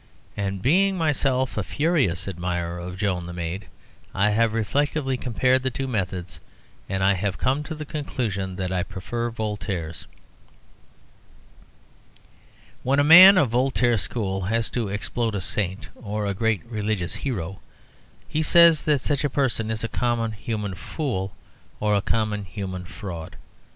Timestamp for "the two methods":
5.61-6.39